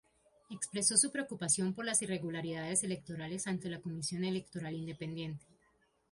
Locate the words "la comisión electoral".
3.69-4.73